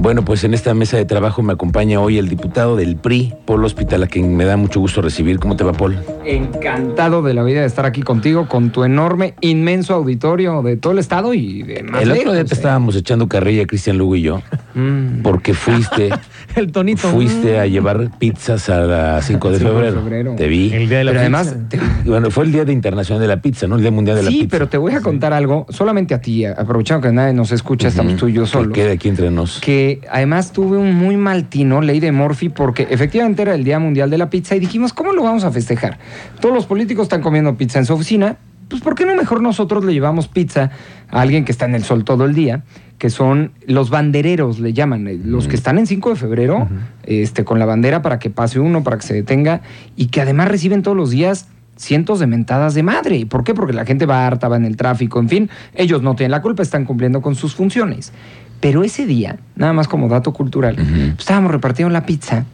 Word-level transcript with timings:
Bueno, 0.00 0.24
pues 0.24 0.44
en 0.44 0.54
esta 0.54 0.74
mesa 0.74 0.96
de 0.96 1.04
trabajo 1.04 1.42
me 1.42 1.52
acompaña 1.52 2.00
hoy 2.00 2.18
el 2.18 2.28
diputado 2.28 2.76
del 2.76 2.96
PRI, 2.96 3.34
Paul 3.44 3.64
Hospital, 3.64 4.04
a 4.04 4.06
quien 4.06 4.36
me 4.36 4.44
da 4.44 4.56
mucho 4.56 4.78
gusto 4.78 5.02
recibir. 5.02 5.40
¿Cómo 5.40 5.56
te 5.56 5.64
va, 5.64 5.72
Paul? 5.72 5.98
Encantado 6.24 7.20
de 7.20 7.34
la 7.34 7.42
vida 7.42 7.60
de 7.62 7.66
estar 7.66 7.84
aquí 7.84 8.02
contigo, 8.02 8.46
con 8.48 8.70
tu 8.70 8.84
enorme, 8.84 9.34
inmenso 9.40 9.94
auditorio 9.94 10.62
de 10.62 10.76
todo 10.76 10.92
el 10.92 11.00
estado 11.00 11.34
y 11.34 11.62
de 11.64 11.82
más 11.82 12.02
El 12.02 12.12
otro 12.12 12.32
día 12.32 12.44
te 12.44 12.50
¿eh? 12.54 12.56
estábamos 12.56 12.94
echando 12.94 13.26
carrilla, 13.28 13.66
Cristian 13.66 13.98
Lugo 13.98 14.14
y 14.14 14.22
yo, 14.22 14.40
Mm. 14.74 15.22
porque 15.22 15.52
fuiste, 15.54 16.10
El 16.54 16.70
tonito. 16.70 17.08
fuiste 17.08 17.56
mm. 17.56 17.60
a 17.60 17.66
llevar 17.66 18.10
pizzas 18.18 18.68
a 18.70 18.80
las 18.82 19.26
5 19.26 19.50
de 19.50 19.58
5 19.58 19.70
de 19.70 19.74
febrero. 19.74 20.02
febrero. 20.02 20.34
Te 20.36 20.46
vi. 20.46 20.72
El 20.72 20.88
día 20.88 20.98
de 20.98 21.04
la 21.04 21.10
Pero 21.12 21.24
pizza. 21.26 21.40
además, 21.40 21.68
te- 21.68 21.80
Bueno, 22.08 22.30
fue 22.30 22.44
el 22.44 22.52
Día 22.52 22.64
de 22.64 22.72
Internacional 22.72 23.20
de 23.20 23.26
la 23.26 23.42
Pizza, 23.42 23.66
¿no? 23.66 23.74
El 23.74 23.82
Día 23.82 23.90
Mundial 23.90 24.16
de 24.16 24.22
la 24.22 24.30
sí, 24.30 24.36
Pizza. 24.42 24.48
pero 24.50 24.68
te 24.68 24.78
voy 24.78 24.92
a 24.92 25.00
contar 25.00 25.32
algo, 25.32 25.66
solamente 25.70 26.14
a 26.14 26.20
ti, 26.20 26.44
aprovechando 26.44 27.08
que 27.08 27.12
nadie 27.12 27.32
nos 27.34 27.50
escucha, 27.50 27.88
estamos 27.88 28.14
tú 28.16 28.28
y 28.28 28.34
yo 28.34 28.42
Que 28.42 28.48
solos. 28.48 28.72
quede 28.72 28.92
aquí 28.92 29.08
entre 29.08 29.30
nos. 29.32 29.58
que 29.60 29.87
además 30.10 30.52
tuve 30.52 30.76
un 30.76 30.94
muy 30.94 31.16
mal 31.16 31.48
tino, 31.48 31.80
ley 31.80 32.00
de 32.00 32.12
Morphy, 32.12 32.48
porque 32.48 32.86
efectivamente 32.90 33.42
era 33.42 33.54
el 33.54 33.64
Día 33.64 33.78
Mundial 33.78 34.10
de 34.10 34.18
la 34.18 34.30
Pizza 34.30 34.56
y 34.56 34.60
dijimos, 34.60 34.92
¿cómo 34.92 35.12
lo 35.12 35.22
vamos 35.22 35.44
a 35.44 35.50
festejar? 35.50 35.98
Todos 36.40 36.54
los 36.54 36.66
políticos 36.66 37.04
están 37.04 37.22
comiendo 37.22 37.56
pizza 37.56 37.78
en 37.78 37.86
su 37.86 37.94
oficina, 37.94 38.36
pues 38.68 38.82
¿por 38.82 38.94
qué 38.94 39.06
no 39.06 39.14
mejor 39.14 39.40
nosotros 39.40 39.84
le 39.84 39.92
llevamos 39.92 40.28
pizza 40.28 40.70
a 41.10 41.20
alguien 41.20 41.44
que 41.44 41.52
está 41.52 41.64
en 41.64 41.74
el 41.74 41.84
sol 41.84 42.04
todo 42.04 42.24
el 42.24 42.34
día? 42.34 42.62
que 42.98 43.10
son 43.10 43.52
los 43.64 43.90
bandereros, 43.90 44.58
le 44.58 44.72
llaman, 44.72 45.06
eh, 45.06 45.18
los 45.22 45.46
que 45.46 45.54
están 45.54 45.78
en 45.78 45.86
5 45.86 46.10
de 46.10 46.16
febrero, 46.16 46.68
este, 47.04 47.44
con 47.44 47.60
la 47.60 47.64
bandera 47.64 48.02
para 48.02 48.18
que 48.18 48.28
pase 48.28 48.58
uno, 48.58 48.82
para 48.82 48.96
que 48.98 49.06
se 49.06 49.14
detenga, 49.14 49.60
y 49.96 50.06
que 50.06 50.20
además 50.20 50.48
reciben 50.48 50.82
todos 50.82 50.96
los 50.96 51.10
días 51.10 51.48
cientos 51.76 52.18
de 52.18 52.26
mentadas 52.26 52.74
de 52.74 52.82
madre. 52.82 53.24
¿Por 53.26 53.44
qué? 53.44 53.54
Porque 53.54 53.72
la 53.72 53.84
gente 53.84 54.04
va 54.04 54.26
harta, 54.26 54.48
va 54.48 54.56
en 54.56 54.64
el 54.64 54.76
tráfico, 54.76 55.20
en 55.20 55.28
fin, 55.28 55.50
ellos 55.74 56.02
no 56.02 56.16
tienen 56.16 56.32
la 56.32 56.42
culpa, 56.42 56.62
están 56.62 56.84
cumpliendo 56.84 57.22
con 57.22 57.36
sus 57.36 57.54
funciones. 57.54 58.12
Pero 58.60 58.82
ese 58.82 59.06
día, 59.06 59.38
nada 59.54 59.72
más 59.72 59.86
como 59.86 60.08
dato 60.08 60.32
cultural, 60.32 60.74
pues, 60.74 61.18
estábamos 61.18 61.52
repartiendo 61.52 61.92
la 61.92 62.06
pizza 62.06 62.44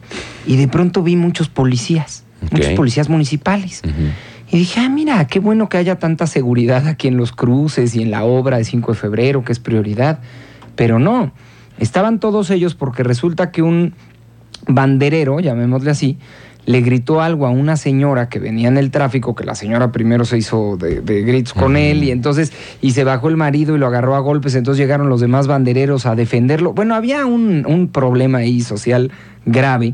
y 0.45 0.55
de 0.55 0.67
pronto 0.67 1.01
vi 1.01 1.15
muchos 1.15 1.49
policías, 1.49 2.23
muchos 2.51 2.73
policías 2.73 3.09
municipales. 3.09 3.81
Y 4.51 4.57
dije, 4.59 4.79
ah, 4.79 4.89
mira, 4.89 5.25
qué 5.25 5.39
bueno 5.39 5.67
que 5.67 5.77
haya 5.77 5.97
tanta 5.97 6.27
seguridad 6.27 6.87
aquí 6.87 7.07
en 7.07 7.17
los 7.17 7.31
cruces 7.31 7.95
y 7.95 8.03
en 8.03 8.11
la 8.11 8.23
obra 8.23 8.57
de 8.57 8.63
5 8.63 8.91
de 8.91 8.97
febrero, 8.97 9.43
que 9.43 9.51
es 9.51 9.59
prioridad. 9.59 10.19
Pero 10.75 10.99
no, 10.99 11.31
estaban 11.79 12.19
todos 12.19 12.51
ellos 12.51 12.75
porque 12.75 13.01
resulta 13.01 13.51
que 13.51 13.63
un 13.63 13.95
banderero, 14.67 15.39
llamémosle 15.39 15.89
así, 15.89 16.19
le 16.65 16.81
gritó 16.81 17.21
algo 17.21 17.45
a 17.45 17.49
una 17.49 17.77
señora 17.77 18.29
que 18.29 18.39
venía 18.39 18.67
en 18.67 18.77
el 18.77 18.91
tráfico, 18.91 19.35
que 19.35 19.43
la 19.43 19.55
señora 19.55 19.91
primero 19.91 20.25
se 20.25 20.37
hizo 20.37 20.77
de, 20.77 21.01
de 21.01 21.21
gritos 21.21 21.53
con 21.53 21.77
él 21.77 22.03
y 22.03 22.11
entonces, 22.11 22.51
y 22.81 22.91
se 22.91 23.03
bajó 23.03 23.29
el 23.29 23.37
marido 23.37 23.75
y 23.75 23.79
lo 23.79 23.87
agarró 23.87 24.15
a 24.15 24.19
golpes, 24.19 24.55
entonces 24.55 24.79
llegaron 24.79 25.09
los 25.09 25.21
demás 25.21 25.47
bandereros 25.47 26.05
a 26.05 26.15
defenderlo. 26.15 26.73
Bueno, 26.73 26.95
había 26.95 27.25
un, 27.25 27.65
un 27.67 27.87
problema 27.87 28.39
ahí 28.39 28.61
social 28.61 29.11
grave 29.45 29.93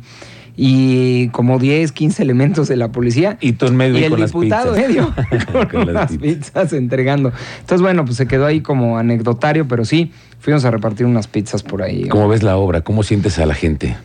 y 0.55 1.29
como 1.29 1.59
10, 1.59 1.91
15 1.91 2.21
elementos 2.23 2.67
de 2.67 2.75
la 2.75 2.91
policía. 2.91 3.37
Y 3.41 3.53
tú 3.53 3.65
en 3.67 3.75
medio 3.75 3.97
Y 3.97 4.03
el 4.03 4.11
con 4.11 4.19
las 4.19 4.31
diputado 4.31 4.73
pizzas. 4.73 4.87
medio 4.89 5.13
con, 5.51 5.85
Con 5.85 5.93
las 5.93 6.17
pizzas 6.17 6.73
entregando. 6.73 7.31
Entonces, 7.61 7.81
bueno, 7.81 8.05
pues 8.05 8.17
se 8.17 8.27
quedó 8.27 8.45
ahí 8.45 8.61
como 8.61 8.97
anecdotario, 8.97 9.67
pero 9.67 9.85
sí, 9.85 10.11
fuimos 10.39 10.65
a 10.65 10.71
repartir 10.71 11.05
unas 11.05 11.27
pizzas 11.27 11.63
por 11.63 11.81
ahí. 11.81 12.07
¿Cómo 12.09 12.27
ves 12.27 12.43
la 12.43 12.57
obra? 12.57 12.81
¿Cómo 12.81 13.03
sientes 13.03 13.39
a 13.39 13.45
la 13.45 13.55
gente? 13.55 13.95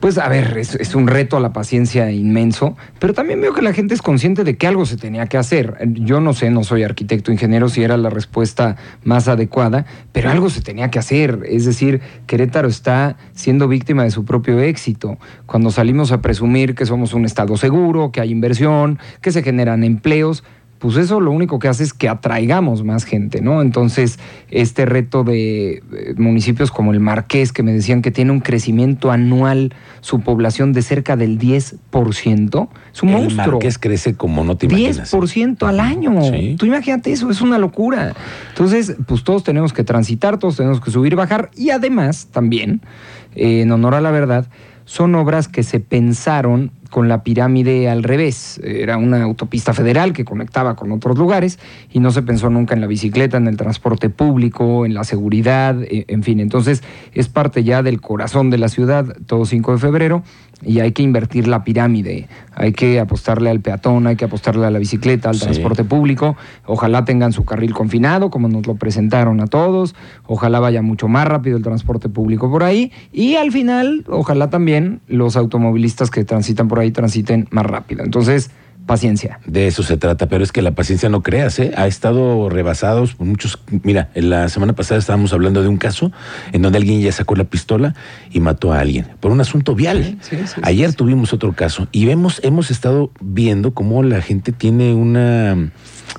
Pues 0.00 0.16
a 0.16 0.28
ver, 0.28 0.56
es, 0.58 0.94
un 0.94 1.08
reto 1.08 1.36
a 1.36 1.40
la 1.40 1.52
paciencia 1.52 2.12
inmenso, 2.12 2.76
pero 3.00 3.14
también 3.14 3.40
veo 3.40 3.52
que 3.52 3.62
la 3.62 3.72
gente 3.72 3.94
es 3.94 4.02
consciente 4.02 4.44
de 4.44 4.56
que 4.56 4.68
algo 4.68 4.86
se 4.86 4.96
tenía 4.96 5.26
que 5.26 5.38
hacer. 5.38 5.76
Yo 5.88 6.20
no 6.20 6.34
sé, 6.34 6.50
no 6.50 6.62
soy 6.62 6.84
arquitecto, 6.84 7.32
ingeniero, 7.32 7.68
si 7.68 7.82
era 7.82 7.96
la 7.96 8.08
respuesta 8.08 8.76
más 9.02 9.26
adecuada, 9.26 9.86
pero 10.12 10.30
algo 10.30 10.50
se 10.50 10.60
tenía 10.60 10.88
que 10.92 11.00
hacer. 11.00 11.40
Es 11.48 11.64
decir, 11.64 12.00
Querétaro 12.28 12.68
está 12.68 13.16
siendo 13.32 13.66
víctima 13.66 14.04
de 14.04 14.12
su 14.12 14.24
propio 14.24 14.60
éxito. 14.60 15.18
Cuando 15.46 15.72
salimos 15.72 16.12
a 16.12 16.22
presumir 16.22 16.76
que 16.76 16.86
somos 16.86 17.12
un 17.12 17.24
estado 17.24 17.56
seguro, 17.56 18.12
que 18.12 18.20
hay 18.20 18.30
inversión, 18.30 19.00
que 19.20 19.32
se 19.32 19.42
generan 19.42 19.82
empleos, 19.82 20.44
pues 20.78 20.96
eso 20.96 21.20
lo 21.20 21.30
único 21.30 21.58
que 21.58 21.68
hace 21.68 21.82
es 21.82 21.92
que 21.92 22.08
atraigamos 22.08 22.84
más 22.84 23.04
gente, 23.04 23.40
¿no? 23.40 23.62
Entonces, 23.62 24.18
este 24.50 24.86
reto 24.86 25.24
de 25.24 25.82
eh, 25.92 26.14
municipios 26.16 26.70
como 26.70 26.92
el 26.92 27.00
Marqués, 27.00 27.52
que 27.52 27.62
me 27.62 27.72
decían 27.72 28.00
que 28.00 28.10
tiene 28.10 28.30
un 28.30 28.40
crecimiento 28.40 29.10
anual, 29.10 29.74
su 30.00 30.20
población 30.20 30.72
de 30.72 30.82
cerca 30.82 31.16
del 31.16 31.38
10%, 31.38 32.68
es 32.92 33.02
un 33.02 33.08
el 33.08 33.14
monstruo. 33.14 33.52
Marqués 33.52 33.78
crece 33.78 34.14
como 34.14 34.44
no 34.44 34.56
te 34.56 34.66
imaginas. 34.66 35.12
10% 35.12 35.66
al 35.66 35.80
año. 35.80 36.22
Sí. 36.22 36.56
Tú 36.58 36.66
imagínate 36.66 37.12
eso, 37.12 37.30
es 37.30 37.40
una 37.40 37.58
locura. 37.58 38.14
Entonces, 38.50 38.94
pues 39.06 39.24
todos 39.24 39.42
tenemos 39.42 39.72
que 39.72 39.84
transitar, 39.84 40.38
todos 40.38 40.56
tenemos 40.56 40.80
que 40.80 40.90
subir, 40.90 41.16
bajar 41.16 41.50
y 41.56 41.70
además 41.70 42.28
también, 42.30 42.82
eh, 43.34 43.62
en 43.62 43.72
honor 43.72 43.94
a 43.94 44.00
la 44.00 44.10
verdad, 44.10 44.46
son 44.84 45.14
obras 45.16 45.48
que 45.48 45.64
se 45.64 45.80
pensaron 45.80 46.72
con 46.90 47.08
la 47.08 47.22
pirámide 47.22 47.88
al 47.88 48.02
revés. 48.02 48.60
Era 48.64 48.96
una 48.96 49.22
autopista 49.22 49.74
federal 49.74 50.12
que 50.12 50.24
conectaba 50.24 50.76
con 50.76 50.90
otros 50.92 51.18
lugares 51.18 51.58
y 51.92 52.00
no 52.00 52.10
se 52.10 52.22
pensó 52.22 52.50
nunca 52.50 52.74
en 52.74 52.80
la 52.80 52.86
bicicleta, 52.86 53.36
en 53.36 53.46
el 53.46 53.56
transporte 53.56 54.10
público, 54.10 54.86
en 54.86 54.94
la 54.94 55.04
seguridad, 55.04 55.76
eh, 55.82 56.04
en 56.08 56.22
fin. 56.22 56.40
Entonces 56.40 56.82
es 57.12 57.28
parte 57.28 57.64
ya 57.64 57.82
del 57.82 58.00
corazón 58.00 58.50
de 58.50 58.58
la 58.58 58.68
ciudad, 58.68 59.16
todo 59.26 59.44
5 59.44 59.72
de 59.72 59.78
febrero, 59.78 60.22
y 60.60 60.80
hay 60.80 60.90
que 60.90 61.04
invertir 61.04 61.46
la 61.46 61.62
pirámide. 61.62 62.26
Hay 62.54 62.72
que 62.72 62.98
apostarle 62.98 63.48
al 63.48 63.60
peatón, 63.60 64.08
hay 64.08 64.16
que 64.16 64.24
apostarle 64.24 64.66
a 64.66 64.70
la 64.70 64.80
bicicleta, 64.80 65.28
al 65.28 65.36
Sí. 65.36 65.42
transporte 65.42 65.84
público. 65.84 66.36
Ojalá 66.66 67.04
tengan 67.04 67.32
su 67.32 67.44
carril 67.44 67.72
confinado, 67.74 68.30
como 68.30 68.48
nos 68.48 68.66
lo 68.66 68.74
presentaron 68.74 69.40
a 69.40 69.46
todos. 69.46 69.94
Ojalá 70.26 70.58
vaya 70.58 70.82
mucho 70.82 71.06
más 71.06 71.28
rápido 71.28 71.56
el 71.56 71.62
transporte 71.62 72.08
público 72.08 72.50
por 72.50 72.64
ahí. 72.64 72.90
Y 73.12 73.36
al 73.36 73.52
final, 73.52 74.04
ojalá 74.08 74.50
también 74.50 75.00
los 75.06 75.36
automovilistas 75.36 76.10
que 76.10 76.24
transitan 76.24 76.66
por 76.66 76.77
ahí 76.78 76.90
transiten 76.90 77.48
más 77.50 77.66
rápido. 77.66 78.04
Entonces, 78.04 78.50
paciencia. 78.88 79.38
De 79.46 79.68
eso 79.68 79.84
se 79.84 79.96
trata, 79.96 80.26
pero 80.28 80.42
es 80.42 80.50
que 80.50 80.62
la 80.62 80.72
paciencia 80.72 81.08
no 81.08 81.22
creas, 81.22 81.60
¿eh? 81.60 81.72
Ha 81.76 81.86
estado 81.86 82.48
rebasados 82.48 83.14
por 83.14 83.28
muchos. 83.28 83.60
Mira, 83.84 84.10
en 84.14 84.30
la 84.30 84.48
semana 84.48 84.72
pasada 84.72 84.98
estábamos 84.98 85.32
hablando 85.32 85.62
de 85.62 85.68
un 85.68 85.76
caso 85.76 86.10
en 86.52 86.62
donde 86.62 86.78
alguien 86.78 87.00
ya 87.00 87.12
sacó 87.12 87.36
la 87.36 87.44
pistola 87.44 87.94
y 88.32 88.40
mató 88.40 88.72
a 88.72 88.80
alguien 88.80 89.06
por 89.20 89.30
un 89.30 89.40
asunto 89.40 89.76
vial. 89.76 90.18
Sí, 90.22 90.36
sí, 90.36 90.46
sí, 90.46 90.60
Ayer 90.64 90.92
tuvimos 90.94 91.32
otro 91.32 91.52
caso 91.52 91.86
y 91.92 92.06
vemos, 92.06 92.40
hemos 92.42 92.72
estado 92.72 93.12
viendo 93.20 93.74
cómo 93.74 94.02
la 94.02 94.22
gente 94.22 94.50
tiene 94.50 94.94
una 94.94 95.70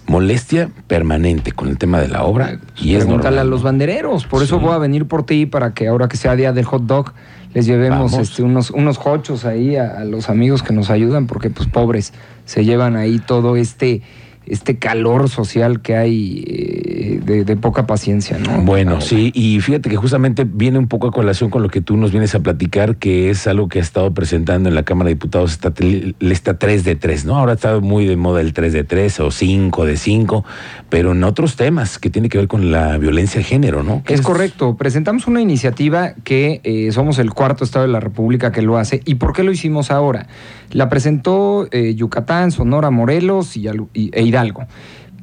molestia 0.06 0.70
permanente 0.88 1.52
con 1.52 1.68
el 1.68 1.78
tema 1.78 2.00
de 2.00 2.08
la 2.08 2.24
obra 2.24 2.60
y 2.78 2.96
es 2.96 3.08
normal. 3.08 3.40
a 3.40 3.44
los 3.44 3.64
bandereros. 3.64 4.26
Por 4.26 4.44
eso 4.44 4.60
voy 4.60 4.74
a 4.74 4.78
venir 4.78 5.08
por 5.08 5.26
ti 5.26 5.48
para 5.48 5.74
que 5.74 5.88
ahora 5.88 6.08
que 6.08 6.18
sea 6.18 6.36
día 6.36 6.54
del 6.54 6.66
hot 6.66 6.84
dog 6.84 7.14
les 7.54 7.66
llevemos 7.66 8.14
este, 8.14 8.44
unos, 8.44 8.72
unos 8.72 9.00
hochos 9.04 9.46
ahí 9.46 9.76
a, 9.76 10.00
a 10.00 10.06
los 10.06 10.30
amigos 10.30 10.64
que 10.64 10.74
nos 10.74 10.90
ayudan, 10.90 11.28
porque 11.28 11.50
pues 11.50 11.68
pobres 11.68 12.14
se 12.46 12.64
llevan 12.66 12.96
ahí 12.96 13.20
todo 13.20 13.56
este, 13.56 14.02
este 14.50 14.78
calor 14.78 15.30
social 15.30 15.82
que 15.82 15.96
hay 15.96 16.44
eh, 16.48 17.22
de, 17.24 17.44
de 17.46 17.56
poca 17.58 17.86
paciencia, 17.88 18.38
¿no? 18.38 18.62
Bueno, 18.64 18.96
Ah, 18.98 19.02
sí, 19.02 19.32
y 19.36 19.60
fíjate 19.62 19.90
que 19.90 19.96
justamente 19.96 20.46
viene 20.46 20.80
un 20.80 20.88
poco 20.88 21.08
a 21.08 21.12
colación 21.12 21.50
con 21.50 21.62
lo 21.64 21.70
que 21.70 21.82
tú 21.82 21.96
nos 21.98 22.12
vienes 22.12 22.34
a 22.36 22.40
platicar, 22.40 22.96
que 22.98 23.30
es 23.30 23.46
algo 23.48 23.68
que 23.70 23.80
ha 23.80 23.82
estado 23.82 24.12
presentando 24.14 24.68
en 24.70 24.76
la 24.76 24.84
Cámara 24.84 25.10
de 25.10 25.14
Diputados 25.16 25.52
esta, 25.52 25.72
esta 26.20 26.58
3 26.58 26.84
de 26.84 26.96
3, 26.96 27.26
¿no? 27.26 27.38
Ahora 27.38 27.54
está 27.54 27.80
muy 27.80 28.06
de 28.06 28.16
moda 28.18 28.42
el 28.42 28.54
3 28.54 28.74
de 28.74 28.84
3 28.84 29.20
o 29.20 29.32
5 29.32 29.86
de 29.86 29.98
5, 29.98 30.44
pero 30.90 31.12
en 31.12 31.24
otros 31.24 31.56
temas 31.56 32.00
que 32.00 32.10
tiene 32.10 32.30
que 32.30 32.38
ver 32.40 32.48
con 32.48 32.72
la 32.72 32.98
violencia 32.98 33.40
de 33.40 33.44
género, 33.44 33.84
¿no? 33.84 34.02
Es 34.08 34.22
correcto. 34.22 34.76
Presentamos 34.76 35.28
una 35.28 35.42
iniciativa 35.42 36.14
que 36.24 36.62
eh, 36.64 36.92
somos 36.92 37.20
el 37.20 37.32
cuarto 37.34 37.64
estado 37.64 37.86
de 37.86 37.92
la 37.92 38.00
República 38.00 38.52
que 38.52 38.62
lo 38.62 38.78
hace. 38.78 39.02
¿Y 39.06 39.16
por 39.16 39.34
qué 39.34 39.44
lo 39.44 39.52
hicimos 39.52 39.92
ahora? 39.92 40.28
La 40.72 40.90
presentó 40.90 41.68
eh, 41.72 41.94
Yucatán, 41.96 42.52
Sonora, 42.52 42.90
Morelos 42.92 43.56
y- 43.58 43.68
e 43.68 44.22
Hidalgo. 44.24 44.39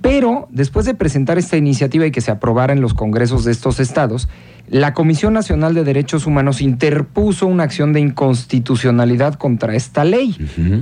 Pero 0.02 0.46
después 0.50 0.86
de 0.86 0.94
presentar 0.94 1.38
esta 1.38 1.56
iniciativa 1.56 2.06
y 2.06 2.10
que 2.10 2.20
se 2.20 2.30
aprobara 2.30 2.72
en 2.72 2.80
los 2.80 2.94
congresos 2.94 3.44
de 3.44 3.52
estos 3.52 3.80
estados, 3.80 4.28
la 4.68 4.94
Comisión 4.94 5.32
Nacional 5.32 5.74
de 5.74 5.84
Derechos 5.84 6.26
Humanos 6.26 6.60
interpuso 6.60 7.46
una 7.46 7.64
acción 7.64 7.92
de 7.92 8.00
inconstitucionalidad 8.00 9.34
contra 9.34 9.74
esta 9.74 10.04
ley. 10.04 10.36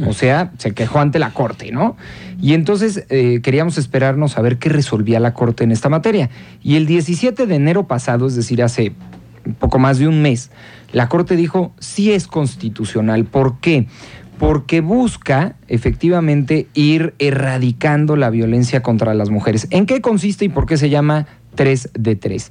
O 0.06 0.12
sea, 0.12 0.52
se 0.58 0.72
quejó 0.72 1.00
ante 1.00 1.18
la 1.18 1.30
Corte, 1.30 1.70
¿no? 1.70 1.96
Y 2.40 2.54
entonces 2.54 3.04
eh, 3.08 3.40
queríamos 3.42 3.78
esperarnos 3.78 4.36
a 4.36 4.42
ver 4.42 4.58
qué 4.58 4.68
resolvía 4.68 5.20
la 5.20 5.34
Corte 5.34 5.64
en 5.64 5.70
esta 5.70 5.88
materia. 5.88 6.30
Y 6.62 6.76
el 6.76 6.86
17 6.86 7.46
de 7.46 7.54
enero 7.54 7.86
pasado, 7.86 8.26
es 8.26 8.36
decir, 8.36 8.62
hace 8.62 8.92
poco 9.58 9.78
más 9.78 9.98
de 9.98 10.08
un 10.08 10.22
mes, 10.22 10.50
la 10.92 11.08
Corte 11.08 11.36
dijo 11.36 11.74
sí 11.78 12.12
es 12.12 12.26
constitucional. 12.26 13.24
¿Por 13.24 13.60
qué? 13.60 13.86
Porque 14.44 14.82
busca 14.82 15.56
efectivamente 15.68 16.66
ir 16.74 17.14
erradicando 17.18 18.14
la 18.14 18.28
violencia 18.28 18.82
contra 18.82 19.14
las 19.14 19.30
mujeres. 19.30 19.66
¿En 19.70 19.86
qué 19.86 20.02
consiste 20.02 20.44
y 20.44 20.48
por 20.50 20.66
qué 20.66 20.76
se 20.76 20.90
llama 20.90 21.26
3 21.54 21.90
de 21.94 22.14
3? 22.14 22.50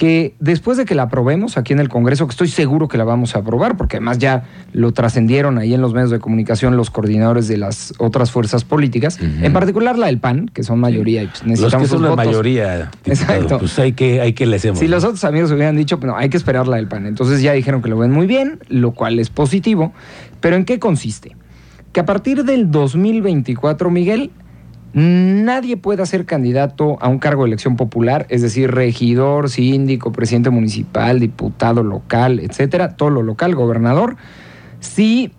que 0.00 0.34
después 0.40 0.78
de 0.78 0.86
que 0.86 0.94
la 0.94 1.02
aprobemos 1.02 1.58
aquí 1.58 1.74
en 1.74 1.78
el 1.78 1.90
Congreso, 1.90 2.26
que 2.26 2.30
estoy 2.30 2.48
seguro 2.48 2.88
que 2.88 2.96
la 2.96 3.04
vamos 3.04 3.36
a 3.36 3.40
aprobar, 3.40 3.76
porque 3.76 3.98
además 3.98 4.16
ya 4.16 4.44
lo 4.72 4.92
trascendieron 4.92 5.58
ahí 5.58 5.74
en 5.74 5.82
los 5.82 5.92
medios 5.92 6.10
de 6.10 6.18
comunicación 6.18 6.74
los 6.74 6.88
coordinadores 6.88 7.48
de 7.48 7.58
las 7.58 7.92
otras 7.98 8.30
fuerzas 8.30 8.64
políticas, 8.64 9.18
en 9.20 9.52
particular 9.52 9.98
la 9.98 10.06
del 10.06 10.18
PAN, 10.18 10.50
que 10.54 10.62
son 10.62 10.80
mayoría 10.80 11.24
y 11.24 11.26
pues 11.26 11.44
necesitamos 11.44 11.82
Los 11.82 11.82
que 11.82 11.88
son 11.96 12.02
la 12.02 12.08
votos. 12.08 12.24
mayoría, 12.24 12.76
diputado, 12.78 13.12
Exacto. 13.12 13.58
pues 13.58 13.78
hay 13.78 13.92
que, 13.92 14.22
hay 14.22 14.32
que 14.32 14.46
le 14.46 14.56
hacemos. 14.56 14.78
Si 14.78 14.88
los 14.88 15.04
otros 15.04 15.22
amigos 15.24 15.50
hubieran 15.50 15.76
dicho, 15.76 16.00
pues 16.00 16.10
no, 16.10 16.16
hay 16.16 16.30
que 16.30 16.38
esperar 16.38 16.66
la 16.66 16.76
del 16.78 16.88
PAN. 16.88 17.04
Entonces 17.04 17.42
ya 17.42 17.52
dijeron 17.52 17.82
que 17.82 17.90
lo 17.90 17.98
ven 17.98 18.10
muy 18.10 18.26
bien, 18.26 18.58
lo 18.70 18.92
cual 18.92 19.18
es 19.18 19.28
positivo. 19.28 19.92
Pero 20.40 20.56
¿en 20.56 20.64
qué 20.64 20.78
consiste? 20.78 21.36
Que 21.92 22.00
a 22.00 22.06
partir 22.06 22.44
del 22.44 22.70
2024, 22.70 23.90
Miguel, 23.90 24.30
nadie 24.92 25.76
pueda 25.76 26.06
ser 26.06 26.26
candidato 26.26 26.98
a 27.00 27.08
un 27.08 27.18
cargo 27.18 27.44
de 27.44 27.48
elección 27.48 27.76
popular, 27.76 28.26
es 28.28 28.42
decir, 28.42 28.70
regidor, 28.70 29.50
síndico, 29.50 30.12
presidente 30.12 30.50
municipal, 30.50 31.20
diputado 31.20 31.82
local, 31.82 32.40
etcétera, 32.40 32.96
todo 32.96 33.10
lo 33.10 33.22
local, 33.22 33.54
gobernador, 33.54 34.16
si 34.80 35.32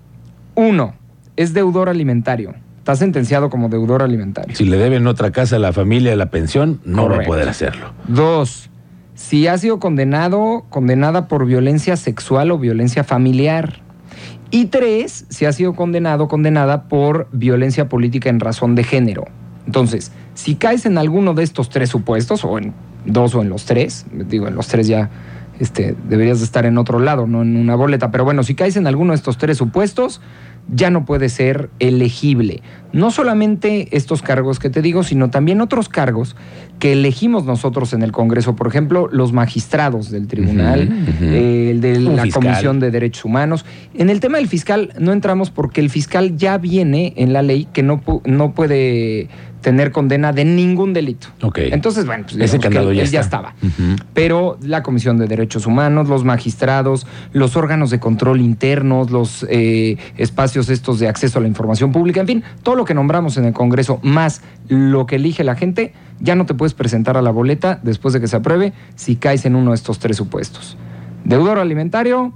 uno 0.56 0.94
es 1.36 1.53
deudor 1.53 1.89
alimentario, 1.89 2.53
está 2.80 2.95
sentenciado 2.95 3.50
como 3.50 3.69
deudor 3.69 4.03
alimentario. 4.03 4.56
Si 4.56 4.65
le 4.65 4.77
deben 4.77 5.07
otra 5.07 5.31
casa 5.31 5.57
a 5.57 5.59
la 5.59 5.74
familia 5.74 6.15
la 6.15 6.30
pensión, 6.30 6.80
no 6.86 7.09
va 7.09 7.18
a 7.18 7.21
poder 7.21 7.50
hacerlo. 7.50 7.94
Dos, 8.07 8.69
si 9.15 9.48
ha 9.48 9.57
sido 9.57 9.80
condenado, 9.80 10.65
condenada 10.69 11.27
por 11.27 11.45
violencia 11.45 11.95
sexual 11.95 12.51
o 12.51 12.57
violencia 12.57 13.03
familiar. 13.03 13.81
Y 14.51 14.65
tres, 14.65 15.25
si 15.30 15.45
ha 15.45 15.53
sido 15.53 15.74
condenado, 15.74 16.27
condenada 16.27 16.83
por 16.83 17.30
violencia 17.31 17.88
política 17.88 18.30
en 18.30 18.42
razón 18.42 18.75
de 18.75 18.83
género. 18.83 19.25
Entonces, 19.65 20.12
si 20.33 20.56
caes 20.56 20.86
en 20.86 20.98
alguno 20.98 21.33
de 21.33 21.44
estos 21.44 21.69
tres 21.69 21.89
supuestos, 21.89 22.44
o 22.44 22.57
en 22.57 22.74
dos 23.06 23.33
o 23.33 23.42
en 23.42 23.50
los 23.50 23.65
tres, 23.65 24.06
digo, 24.12 24.48
en 24.48 24.56
los 24.56 24.68
tres 24.68 24.88
ya 24.88 25.09
este, 25.59 25.95
deberías 26.09 26.39
de 26.39 26.45
estar 26.45 26.65
en 26.65 26.77
otro 26.77 27.00
lado, 27.00 27.27
no 27.27 27.44
en 27.44 27.56
una 27.56 27.75
boleta, 27.75 28.12
pero 28.12 28.25
bueno, 28.25 28.44
si 28.44 28.56
caes 28.56 28.75
en 28.75 28.88
alguno 28.88 29.13
de 29.13 29.18
estos 29.18 29.38
tres 29.38 29.57
supuestos, 29.57 30.19
ya 30.68 30.90
no 30.90 31.06
puede 31.06 31.30
ser 31.30 31.69
elegible. 31.80 32.62
No 32.94 33.10
solamente 33.12 33.88
estos 33.96 34.22
cargos 34.22 34.60
que 34.60 34.69
te 34.69 34.81
digo, 34.81 35.04
sino 35.04 35.30
también 35.30 35.62
otros 35.62 35.88
cargos 35.88 36.36
que 36.80 36.94
elegimos 36.94 37.46
nosotros 37.46 37.94
en 37.94 38.02
el 38.02 38.12
Congreso, 38.12 38.56
por 38.56 38.68
ejemplo, 38.68 39.08
los 39.12 39.34
magistrados 39.34 40.12
del 40.12 40.28
tribunal, 40.28 40.90
eh, 41.22 41.69
el 41.72 41.81
de 41.81 41.98
Un 42.00 42.16
la 42.16 42.24
fiscal. 42.24 42.44
Comisión 42.44 42.80
de 42.80 42.92
Derechos 42.92 43.24
Humanos. 43.24 43.66
En 43.94 44.10
el 44.10 44.19
tema 44.19 44.40
del 44.40 44.48
fiscal 44.48 44.94
no 45.00 45.13
entramos 45.13 45.52
porque 45.52 45.80
el 45.80 45.90
fiscal 45.90 46.36
ya 46.38 46.58
viene 46.58 47.13
en 47.18 47.34
la 47.34 47.44
ley 47.44 47.68
que 47.72 47.84
no, 47.84 48.02
no 48.25 48.54
puede 48.54 49.30
tener 49.62 49.92
condena 49.92 50.34
de 50.34 50.44
ningún 50.44 50.94
delito. 50.94 51.28
Ok. 51.42 51.60
Entonces, 51.60 52.06
bueno, 52.06 52.25
pues 52.28 52.42
Ese 52.42 52.60
candado 52.60 52.92
ya 52.92 53.19
estaba. 53.19 53.54
Pero 54.13 54.58
la 54.62 54.84
Comisión 54.84 55.18
de 55.18 55.28
Derechos 55.28 55.66
Humanos, 55.66 56.10
los 56.10 56.24
magistrados, 56.24 57.08
los 57.31 57.56
órganos 57.56 57.90
de 57.92 58.00
control 58.00 58.42
internos, 58.42 59.12
los 59.12 59.46
eh, 59.50 59.98
espacios 60.18 60.69
estos 60.69 61.00
de 61.00 61.08
acceso 61.08 61.40
a 61.40 61.42
la 61.42 61.48
información 61.48 61.92
pública, 61.92 62.22
en 62.22 62.28
fin, 62.28 62.44
todo 62.63 62.75
lo 62.75 62.86
que 62.86 62.94
nombramos 62.94 63.38
en 63.38 63.46
el 63.46 63.54
Congreso, 63.54 64.00
más 64.02 64.42
lo 64.68 65.06
que 65.06 65.18
elige 65.18 65.44
la 65.44 65.56
gente, 65.56 65.94
ya 66.19 66.36
no 66.36 66.46
te 66.46 66.54
puedes 66.54 66.74
presentar 66.74 67.18
a 67.18 67.22
la 67.22 67.31
boleta 67.31 67.80
después 67.84 68.13
de 68.13 68.22
que 68.22 68.28
se 68.28 68.36
apruebe 68.36 68.74
si 68.96 69.16
caes 69.16 69.46
en 69.46 69.56
uno 69.56 69.72
de 69.72 69.75
estos 69.75 70.00
tres 70.00 70.18
supuestos. 70.18 70.78
Deudor 71.24 71.60
alimentario, 71.60 72.34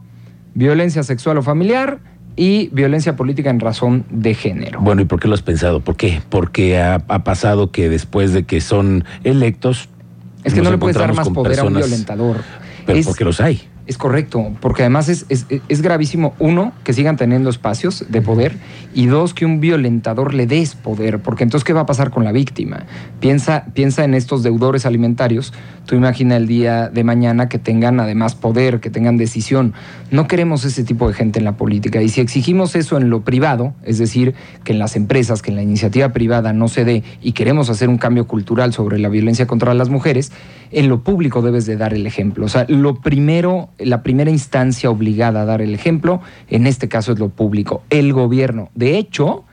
violencia 0.53 1.03
sexual 1.03 1.37
o 1.37 1.41
familiar 1.41 1.99
y 2.35 2.67
violencia 2.73 3.15
política 3.15 3.49
en 3.49 3.59
razón 3.59 4.05
de 4.09 4.33
género. 4.33 4.79
Bueno, 4.81 5.01
¿y 5.01 5.05
por 5.05 5.19
qué 5.19 5.27
lo 5.27 5.33
has 5.35 5.41
pensado? 5.41 5.79
¿Por 5.79 5.95
qué? 5.95 6.21
Porque 6.29 6.77
ha, 6.79 6.95
ha 7.07 7.23
pasado 7.23 7.71
que 7.71 7.89
después 7.89 8.33
de 8.33 8.43
que 8.43 8.61
son 8.61 9.05
electos. 9.23 9.89
es 10.43 10.53
que 10.53 10.61
no 10.61 10.71
le 10.71 10.77
puedes 10.77 10.97
dar 10.97 11.13
más 11.13 11.29
poder 11.29 11.59
a 11.59 11.63
un 11.63 11.75
violentador. 11.75 12.37
Pero 12.85 12.99
Es- 12.99 13.05
porque 13.07 13.23
los 13.23 13.39
hay. 13.41 13.61
Es 13.87 13.99
correcto, 13.99 14.51
porque 14.61 14.81
además 14.81 15.09
es, 15.09 15.27
es- 15.29 15.45
es 15.69 15.81
gravísimo, 15.83 16.33
uno, 16.39 16.73
que 16.83 16.91
sigan 16.91 17.17
teniendo 17.17 17.51
espacios 17.51 18.05
de 18.09 18.19
poder 18.21 18.57
y 18.95 19.05
dos, 19.05 19.35
que 19.35 19.45
un 19.45 19.59
violentador 19.59 20.33
le 20.33 20.47
des 20.47 20.73
poder, 20.73 21.19
porque 21.19 21.43
entonces, 21.43 21.63
¿qué 21.63 21.73
va 21.73 21.81
a 21.81 21.85
pasar 21.85 22.09
con 22.09 22.23
la 22.23 22.31
víctima? 22.31 22.85
Piensa, 23.19 23.65
piensa 23.75 24.03
en 24.03 24.15
estos 24.15 24.41
deudores 24.41 24.87
alimentarios, 24.87 25.53
tú 25.85 25.93
imagina 25.95 26.35
el 26.35 26.47
día 26.47 26.89
de 26.89 27.03
mañana 27.03 27.47
que 27.47 27.59
tengan 27.59 27.99
además 27.99 28.33
poder, 28.33 28.79
que 28.79 28.89
tengan 28.89 29.17
decisión. 29.17 29.73
No 30.09 30.27
queremos 30.27 30.65
ese 30.65 30.83
tipo 30.83 31.07
de 31.07 31.13
gente 31.13 31.37
en 31.37 31.45
la 31.45 31.55
política 31.55 32.01
y 32.01 32.09
si 32.09 32.21
exigimos 32.21 32.75
eso 32.75 32.97
en 32.97 33.11
lo 33.11 33.21
privado, 33.21 33.75
es 33.83 33.99
decir, 33.99 34.33
que 34.63 34.73
en 34.73 34.79
las 34.79 34.95
empresas, 34.95 35.43
que 35.43 35.51
en 35.51 35.57
la 35.57 35.61
iniciativa 35.63 36.09
privada 36.11 36.53
no 36.53 36.67
se 36.69 36.85
dé 36.85 37.03
y 37.21 37.33
queremos 37.33 37.69
hacer 37.69 37.89
un 37.89 37.99
cambio 37.99 38.25
cultural 38.25 38.73
sobre 38.73 38.97
la 38.97 39.09
violencia 39.09 39.45
contra 39.45 39.75
las 39.75 39.89
mujeres, 39.89 40.31
en 40.71 40.89
lo 40.89 41.03
público 41.03 41.41
debes 41.41 41.65
de 41.65 41.77
dar 41.77 41.93
el 41.93 42.05
ejemplo. 42.07 42.45
O 42.45 42.49
sea, 42.49 42.65
lo 42.67 42.95
primero, 42.95 43.69
la 43.77 44.03
primera 44.03 44.31
instancia 44.31 44.89
obligada 44.89 45.41
a 45.41 45.45
dar 45.45 45.61
el 45.61 45.73
ejemplo, 45.73 46.21
en 46.49 46.67
este 46.67 46.87
caso 46.87 47.13
es 47.13 47.19
lo 47.19 47.29
público, 47.29 47.83
el 47.89 48.13
gobierno. 48.13 48.69
De 48.75 48.97
hecho, 48.97 49.45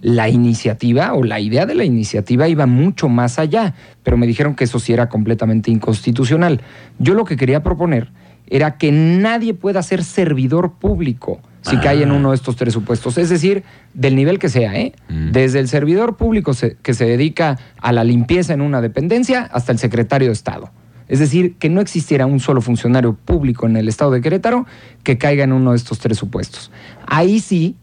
la 0.00 0.28
iniciativa 0.28 1.14
o 1.14 1.24
la 1.24 1.40
idea 1.40 1.64
de 1.64 1.74
la 1.74 1.84
iniciativa 1.84 2.46
iba 2.46 2.66
mucho 2.66 3.08
más 3.08 3.38
allá, 3.38 3.74
pero 4.02 4.16
me 4.16 4.26
dijeron 4.26 4.54
que 4.54 4.64
eso 4.64 4.78
sí 4.78 4.92
era 4.92 5.08
completamente 5.08 5.70
inconstitucional. 5.70 6.60
Yo 6.98 7.14
lo 7.14 7.24
que 7.24 7.36
quería 7.36 7.62
proponer 7.62 8.10
era 8.46 8.76
que 8.76 8.92
nadie 8.92 9.54
pueda 9.54 9.82
ser 9.82 10.04
servidor 10.04 10.74
público 10.74 11.40
si 11.62 11.76
Ah. 11.76 11.80
cae 11.82 12.02
en 12.02 12.12
uno 12.12 12.30
de 12.30 12.36
estos 12.36 12.56
tres 12.56 12.74
supuestos, 12.74 13.16
es 13.16 13.30
decir, 13.30 13.62
del 13.94 14.16
nivel 14.16 14.38
que 14.38 14.50
sea, 14.50 14.74
¿eh? 14.78 14.92
Mm. 15.08 15.30
Desde 15.32 15.60
el 15.60 15.68
servidor 15.68 16.16
público 16.18 16.52
se- 16.52 16.76
que 16.82 16.92
se 16.92 17.06
dedica 17.06 17.58
a 17.80 17.92
la 17.92 18.04
limpieza 18.04 18.52
en 18.52 18.60
una 18.60 18.82
dependencia 18.82 19.42
hasta 19.50 19.72
el 19.72 19.78
secretario 19.78 20.28
de 20.28 20.34
Estado. 20.34 20.70
Es 21.08 21.20
decir, 21.20 21.54
que 21.58 21.70
no 21.70 21.80
existiera 21.80 22.26
un 22.26 22.40
solo 22.40 22.60
funcionario 22.60 23.14
público 23.14 23.66
en 23.66 23.76
el 23.76 23.88
Estado 23.88 24.10
de 24.10 24.20
Querétaro 24.20 24.66
que 25.02 25.16
caiga 25.16 25.44
en 25.44 25.52
uno 25.52 25.70
de 25.70 25.76
estos 25.76 25.98
tres 25.98 26.18
supuestos. 26.18 26.70
Ahí 27.06 27.40
sí, 27.40 27.76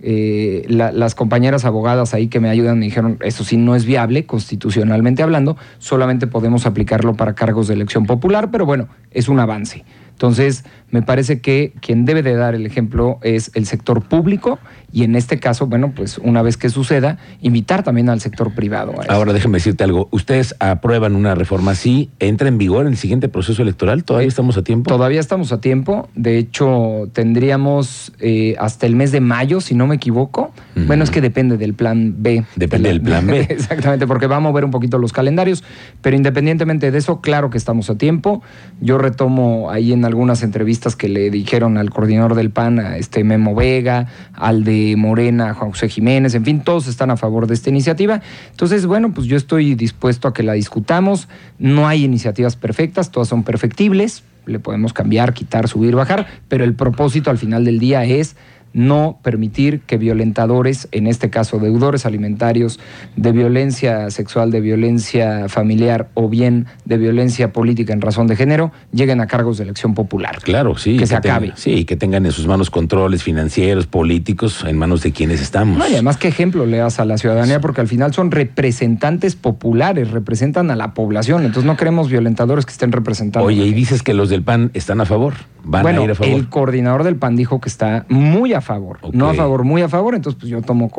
eh, 0.00 0.64
la- 0.68 0.92
las 0.92 1.14
compañeras 1.16 1.64
abogadas 1.64 2.14
ahí 2.14 2.28
que 2.28 2.38
me 2.40 2.48
ayudan 2.48 2.78
me 2.78 2.84
dijeron, 2.86 3.18
eso 3.22 3.42
sí 3.44 3.56
no 3.56 3.74
es 3.74 3.84
viable, 3.84 4.26
constitucionalmente 4.26 5.22
hablando, 5.24 5.56
solamente 5.78 6.26
podemos 6.28 6.66
aplicarlo 6.66 7.14
para 7.14 7.34
cargos 7.34 7.66
de 7.68 7.74
elección 7.74 8.06
popular, 8.06 8.50
pero 8.52 8.64
bueno, 8.66 8.88
es 9.10 9.28
un 9.28 9.40
avance. 9.40 9.84
Entonces, 10.18 10.64
me 10.90 11.00
parece 11.00 11.40
que 11.40 11.72
quien 11.80 12.04
debe 12.04 12.24
de 12.24 12.34
dar 12.34 12.56
el 12.56 12.66
ejemplo 12.66 13.20
es 13.22 13.52
el 13.54 13.66
sector 13.66 14.02
público 14.02 14.58
y 14.90 15.04
en 15.04 15.14
este 15.14 15.38
caso, 15.38 15.66
bueno, 15.66 15.92
pues 15.94 16.18
una 16.18 16.42
vez 16.42 16.56
que 16.56 16.70
suceda, 16.70 17.18
invitar 17.40 17.82
también 17.84 18.08
al 18.08 18.20
sector 18.20 18.52
privado. 18.54 18.98
a 18.98 19.04
eso. 19.04 19.12
Ahora 19.12 19.32
déjame 19.32 19.58
decirte 19.58 19.84
algo. 19.84 20.08
Ustedes 20.10 20.56
aprueban 20.58 21.14
una 21.14 21.34
reforma 21.36 21.72
así, 21.72 22.10
entra 22.18 22.48
en 22.48 22.58
vigor 22.58 22.86
en 22.86 22.92
el 22.92 22.96
siguiente 22.96 23.28
proceso 23.28 23.62
electoral. 23.62 24.02
¿Todavía 24.02 24.28
estamos 24.28 24.56
a 24.56 24.64
tiempo? 24.64 24.88
Todavía 24.88 25.20
estamos 25.20 25.52
a 25.52 25.60
tiempo. 25.60 26.08
De 26.14 26.38
hecho, 26.38 27.08
tendríamos 27.12 28.12
eh, 28.18 28.56
hasta 28.58 28.86
el 28.86 28.96
mes 28.96 29.12
de 29.12 29.20
mayo, 29.20 29.60
si 29.60 29.74
no 29.74 29.86
me 29.86 29.96
equivoco. 29.96 30.52
Bueno, 30.74 31.04
es 31.04 31.10
que 31.10 31.20
depende 31.20 31.58
del 31.58 31.74
plan 31.74 32.14
B. 32.18 32.44
Depende 32.56 32.88
De 32.88 32.94
del 32.94 33.02
plan 33.02 33.26
B. 33.26 33.40
Exactamente, 33.50 34.06
porque 34.06 34.26
va 34.26 34.36
a 34.36 34.40
mover 34.40 34.64
un 34.64 34.70
poquito 34.70 34.98
los 34.98 35.12
calendarios. 35.12 35.64
Pero 36.00 36.16
independientemente 36.16 36.90
de 36.90 36.98
eso, 36.98 37.20
claro 37.20 37.50
que 37.50 37.58
estamos 37.58 37.90
a 37.90 37.98
tiempo. 37.98 38.42
Yo 38.80 38.96
retomo 38.96 39.70
ahí 39.70 39.92
en 39.92 40.04
algunas 40.08 40.42
entrevistas 40.42 40.96
que 40.96 41.08
le 41.08 41.30
dijeron 41.30 41.78
al 41.78 41.90
coordinador 41.90 42.34
del 42.34 42.50
PAN, 42.50 42.80
a 42.80 42.96
este 42.96 43.22
Memo 43.22 43.54
Vega, 43.54 44.08
al 44.34 44.64
de 44.64 44.94
Morena, 44.96 45.54
Juan 45.54 45.70
José 45.70 45.88
Jiménez, 45.88 46.34
en 46.34 46.44
fin, 46.44 46.60
todos 46.60 46.88
están 46.88 47.10
a 47.10 47.16
favor 47.16 47.46
de 47.46 47.54
esta 47.54 47.70
iniciativa. 47.70 48.20
Entonces, 48.50 48.86
bueno, 48.86 49.12
pues 49.14 49.26
yo 49.26 49.36
estoy 49.36 49.74
dispuesto 49.76 50.26
a 50.26 50.34
que 50.34 50.42
la 50.42 50.54
discutamos. 50.54 51.28
No 51.58 51.86
hay 51.86 52.04
iniciativas 52.04 52.56
perfectas, 52.56 53.10
todas 53.10 53.28
son 53.28 53.44
perfectibles. 53.44 54.24
Le 54.46 54.58
podemos 54.58 54.92
cambiar, 54.92 55.34
quitar, 55.34 55.68
subir, 55.68 55.94
bajar, 55.94 56.26
pero 56.48 56.64
el 56.64 56.74
propósito 56.74 57.30
al 57.30 57.38
final 57.38 57.64
del 57.64 57.78
día 57.78 58.04
es 58.04 58.34
no 58.72 59.18
permitir 59.22 59.80
que 59.80 59.96
violentadores, 59.96 60.88
en 60.92 61.06
este 61.06 61.30
caso 61.30 61.58
deudores 61.58 62.06
alimentarios, 62.06 62.78
de 63.16 63.32
violencia 63.32 64.10
sexual, 64.10 64.50
de 64.50 64.60
violencia 64.60 65.48
familiar 65.48 66.08
o 66.14 66.28
bien 66.28 66.66
de 66.84 66.98
violencia 66.98 67.52
política 67.52 67.92
en 67.92 68.00
razón 68.00 68.26
de 68.26 68.36
género, 68.36 68.72
lleguen 68.92 69.20
a 69.20 69.26
cargos 69.26 69.58
de 69.58 69.64
elección 69.64 69.94
popular. 69.94 70.38
Claro, 70.42 70.76
sí. 70.76 70.96
Que 70.96 71.06
se 71.06 71.14
tenga- 71.20 71.36
acabe. 71.36 71.52
sí, 71.56 71.84
que 71.84 71.96
tengan 71.96 72.26
en 72.26 72.32
sus 72.32 72.46
manos 72.46 72.70
controles 72.70 73.22
financieros, 73.22 73.86
políticos, 73.86 74.64
en 74.66 74.76
manos 74.78 75.02
de 75.02 75.12
quienes 75.12 75.40
estamos. 75.40 75.78
No, 75.78 75.88
y 75.88 75.92
además, 75.92 76.16
¿qué 76.16 76.28
ejemplo 76.28 76.66
le 76.66 76.78
das 76.78 77.00
a 77.00 77.04
la 77.04 77.18
ciudadanía? 77.18 77.60
Porque 77.60 77.80
al 77.80 77.88
final 77.88 78.12
son 78.12 78.30
representantes 78.30 79.34
populares, 79.36 80.10
representan 80.10 80.70
a 80.70 80.76
la 80.76 80.94
población. 80.94 81.42
Entonces 81.44 81.64
no 81.64 81.76
queremos 81.76 82.08
violentadores 82.10 82.66
que 82.66 82.72
estén 82.72 82.92
representando. 82.92 83.46
Oye, 83.46 83.64
y 83.64 83.72
dices 83.72 84.02
que 84.02 84.14
los 84.14 84.28
del 84.28 84.42
PAN 84.42 84.70
están 84.74 85.00
a 85.00 85.06
favor. 85.06 85.34
Van 85.64 85.82
bueno, 85.82 86.00
a 86.00 86.04
ir 86.04 86.10
a 86.12 86.14
favor. 86.14 86.32
el 86.34 86.48
coordinador 86.48 87.04
del 87.04 87.16
PAN 87.16 87.36
dijo 87.36 87.60
que 87.60 87.68
está 87.68 88.06
muy 88.08 88.52
a 88.54 88.57
a 88.58 88.60
favor. 88.60 88.98
No 89.12 89.28
a 89.28 89.34
favor, 89.34 89.64
muy 89.64 89.82
a 89.82 89.88
favor. 89.88 90.14
Entonces, 90.14 90.38
pues 90.38 90.50
yo 90.50 90.62
tomo 90.62 90.90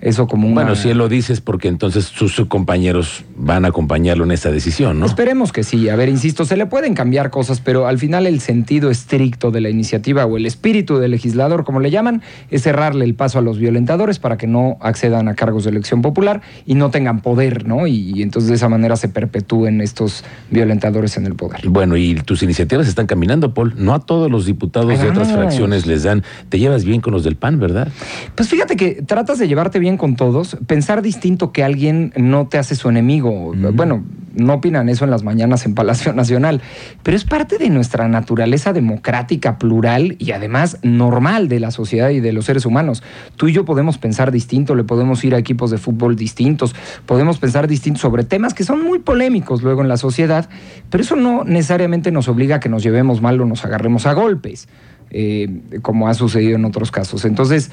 eso 0.00 0.26
como 0.26 0.46
una... 0.46 0.54
Bueno, 0.54 0.74
si 0.74 0.90
él 0.90 0.98
lo 0.98 1.08
dice 1.08 1.32
es 1.32 1.40
porque 1.40 1.68
entonces 1.68 2.04
sus, 2.04 2.32
sus 2.32 2.46
compañeros 2.46 3.24
van 3.36 3.64
a 3.64 3.68
acompañarlo 3.68 4.24
en 4.24 4.30
esta 4.30 4.50
decisión, 4.50 5.00
¿no? 5.00 5.06
Esperemos 5.06 5.52
que 5.52 5.64
sí. 5.64 5.88
A 5.88 5.96
ver, 5.96 6.08
insisto, 6.08 6.44
se 6.44 6.56
le 6.56 6.66
pueden 6.66 6.94
cambiar 6.94 7.30
cosas, 7.30 7.60
pero 7.60 7.86
al 7.86 7.98
final 7.98 8.26
el 8.26 8.40
sentido 8.40 8.90
estricto 8.90 9.50
de 9.50 9.60
la 9.60 9.70
iniciativa 9.70 10.26
o 10.26 10.36
el 10.36 10.46
espíritu 10.46 10.98
del 10.98 11.12
legislador, 11.12 11.64
como 11.64 11.80
le 11.80 11.90
llaman, 11.90 12.22
es 12.50 12.62
cerrarle 12.62 13.04
el 13.04 13.14
paso 13.14 13.38
a 13.38 13.42
los 13.42 13.58
violentadores 13.58 14.18
para 14.18 14.36
que 14.36 14.46
no 14.46 14.76
accedan 14.80 15.28
a 15.28 15.34
cargos 15.34 15.64
de 15.64 15.70
elección 15.70 16.02
popular 16.02 16.42
y 16.66 16.74
no 16.74 16.90
tengan 16.90 17.20
poder, 17.20 17.66
¿no? 17.66 17.86
Y, 17.86 18.12
y 18.14 18.22
entonces 18.22 18.48
de 18.50 18.56
esa 18.56 18.68
manera 18.68 18.96
se 18.96 19.08
perpetúen 19.08 19.80
estos 19.80 20.24
violentadores 20.50 21.16
en 21.16 21.26
el 21.26 21.34
poder. 21.34 21.60
Bueno, 21.68 21.96
y 21.96 22.14
tus 22.16 22.42
iniciativas 22.42 22.88
están 22.88 23.06
caminando, 23.06 23.54
Paul. 23.54 23.74
No 23.76 23.94
a 23.94 24.00
todos 24.00 24.30
los 24.30 24.46
diputados 24.46 24.98
de 25.00 25.10
otras 25.10 25.32
fracciones 25.32 25.86
les 25.86 26.02
dan. 26.02 26.22
Te 26.48 26.58
llevas 26.58 26.84
bien 26.84 27.00
con 27.04 27.12
los 27.12 27.22
del 27.22 27.36
PAN, 27.36 27.60
¿verdad? 27.60 27.88
Pues 28.34 28.48
fíjate 28.48 28.74
que 28.74 29.02
tratas 29.02 29.38
de 29.38 29.46
llevarte 29.46 29.78
bien 29.78 29.96
con 29.96 30.16
todos, 30.16 30.56
pensar 30.66 31.02
distinto 31.02 31.52
que 31.52 31.62
alguien 31.62 32.12
no 32.16 32.48
te 32.48 32.58
hace 32.58 32.74
su 32.74 32.88
enemigo. 32.88 33.52
Bueno, 33.74 34.02
no 34.34 34.54
opinan 34.54 34.88
eso 34.88 35.04
en 35.04 35.10
las 35.10 35.22
mañanas 35.22 35.66
en 35.66 35.74
Palacio 35.74 36.12
Nacional, 36.14 36.62
pero 37.02 37.16
es 37.16 37.24
parte 37.24 37.58
de 37.58 37.68
nuestra 37.68 38.08
naturaleza 38.08 38.72
democrática, 38.72 39.58
plural 39.58 40.16
y 40.18 40.32
además 40.32 40.78
normal 40.82 41.48
de 41.48 41.60
la 41.60 41.70
sociedad 41.70 42.08
y 42.08 42.20
de 42.20 42.32
los 42.32 42.46
seres 42.46 42.66
humanos. 42.66 43.02
Tú 43.36 43.48
y 43.48 43.52
yo 43.52 43.64
podemos 43.64 43.98
pensar 43.98 44.32
distinto, 44.32 44.74
le 44.74 44.84
podemos 44.84 45.22
ir 45.24 45.34
a 45.34 45.38
equipos 45.38 45.70
de 45.70 45.78
fútbol 45.78 46.16
distintos, 46.16 46.74
podemos 47.04 47.38
pensar 47.38 47.68
distinto 47.68 48.00
sobre 48.00 48.24
temas 48.24 48.54
que 48.54 48.64
son 48.64 48.82
muy 48.82 48.98
polémicos 48.98 49.62
luego 49.62 49.82
en 49.82 49.88
la 49.88 49.98
sociedad, 49.98 50.48
pero 50.88 51.04
eso 51.04 51.16
no 51.16 51.44
necesariamente 51.44 52.10
nos 52.10 52.28
obliga 52.28 52.56
a 52.56 52.60
que 52.60 52.70
nos 52.70 52.82
llevemos 52.82 53.20
mal 53.20 53.38
o 53.40 53.44
nos 53.44 53.64
agarremos 53.64 54.06
a 54.06 54.14
golpes 54.14 54.68
eh, 55.16 55.48
como 55.80 56.08
ha 56.08 56.14
sucedido 56.14 56.56
en 56.56 56.64
otros 56.64 56.90
casos. 56.90 57.24
Entonces, 57.24 57.70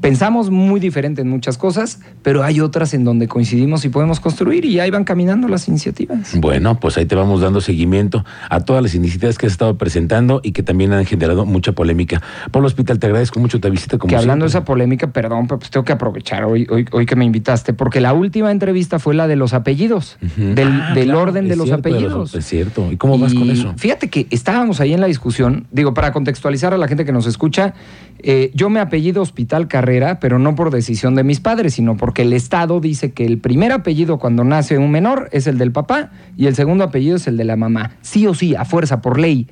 pensamos 0.00 0.50
muy 0.50 0.80
diferente 0.80 1.22
en 1.22 1.28
muchas 1.28 1.58
cosas, 1.58 2.00
pero 2.22 2.42
hay 2.42 2.60
otras 2.60 2.94
en 2.94 3.04
donde 3.04 3.28
coincidimos 3.28 3.84
y 3.84 3.88
podemos 3.88 4.20
construir 4.20 4.64
y 4.64 4.80
ahí 4.80 4.90
van 4.90 5.04
caminando 5.04 5.48
las 5.48 5.68
iniciativas. 5.68 6.32
Bueno, 6.38 6.78
pues 6.80 6.96
ahí 6.98 7.06
te 7.06 7.14
vamos 7.14 7.40
dando 7.40 7.60
seguimiento 7.60 8.24
a 8.48 8.60
todas 8.60 8.82
las 8.82 8.94
iniciativas 8.94 9.38
que 9.38 9.46
has 9.46 9.52
estado 9.52 9.76
presentando 9.78 10.40
y 10.42 10.52
que 10.52 10.62
también 10.62 10.92
han 10.92 11.04
generado 11.04 11.46
mucha 11.46 11.72
polémica. 11.72 12.20
Pablo 12.50 12.66
Hospital, 12.66 12.98
te 12.98 13.06
agradezco 13.06 13.40
mucho 13.40 13.60
tu 13.60 13.70
visita 13.70 13.98
como 13.98 14.10
que 14.10 14.16
hablando 14.16 14.44
de 14.44 14.48
esa 14.48 14.64
polémica, 14.64 15.12
perdón, 15.12 15.46
pero 15.46 15.58
pues 15.58 15.70
tengo 15.70 15.84
que 15.84 15.92
aprovechar 15.92 16.44
hoy, 16.44 16.66
hoy, 16.70 16.86
hoy 16.90 17.06
que 17.06 17.16
me 17.16 17.24
invitaste, 17.24 17.72
porque 17.72 18.00
la 18.00 18.12
última 18.12 18.50
entrevista 18.50 18.98
fue 18.98 19.14
la 19.14 19.28
de 19.28 19.36
los 19.36 19.52
apellidos, 19.52 20.18
del, 20.36 20.80
Ah, 20.80 20.94
del 20.94 21.04
claro, 21.06 21.20
orden 21.22 21.48
de 21.48 21.56
los 21.56 21.66
cierto, 21.66 21.88
apellidos. 21.88 22.34
Es 22.34 22.46
cierto. 22.46 22.90
¿Y 22.90 22.96
cómo 22.96 23.18
vas 23.18 23.34
con 23.34 23.50
eso? 23.50 23.74
Fíjate 23.76 24.08
que 24.08 24.26
estábamos 24.30 24.80
ahí 24.80 24.92
en 24.92 25.00
la 25.00 25.06
discusión, 25.06 25.66
digo, 25.70 25.94
para 25.94 26.12
contextualizar 26.12 26.72
a 26.72 26.78
la 26.78 26.88
gente 26.88 27.04
que 27.04 27.12
nos 27.12 27.26
escucha, 27.26 27.74
eh, 28.22 28.50
yo 28.54 28.70
me 28.70 28.80
apellido 28.80 29.22
Hospital 29.22 29.68
Carrera, 29.68 29.89
pero 30.20 30.38
no 30.38 30.54
por 30.54 30.70
decisión 30.70 31.14
de 31.14 31.24
mis 31.24 31.40
padres, 31.40 31.74
sino 31.74 31.96
porque 31.96 32.22
el 32.22 32.32
Estado 32.32 32.80
dice 32.80 33.12
que 33.12 33.24
el 33.24 33.38
primer 33.38 33.72
apellido 33.72 34.18
cuando 34.18 34.44
nace 34.44 34.78
un 34.78 34.90
menor 34.90 35.28
es 35.32 35.46
el 35.46 35.58
del 35.58 35.72
papá 35.72 36.10
y 36.36 36.46
el 36.46 36.54
segundo 36.54 36.84
apellido 36.84 37.16
es 37.16 37.26
el 37.26 37.36
de 37.36 37.44
la 37.44 37.56
mamá. 37.56 37.92
Sí 38.00 38.26
o 38.26 38.34
sí, 38.34 38.54
a 38.54 38.64
fuerza, 38.64 39.00
por 39.00 39.18
ley. 39.18 39.48